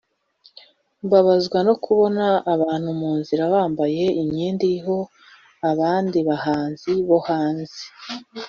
’’Mbabazwa 1.03 1.59
no 1.67 1.73
kubona 1.83 2.25
abantu 2.53 2.89
mu 2.99 3.11
nzira 3.19 3.43
bambaye 3.53 4.05
imyenda 4.21 4.61
iriho 4.69 4.97
abandi 5.71 6.19
bahanzi 6.29 6.91
bo 7.07 7.19
hanze 7.27 7.81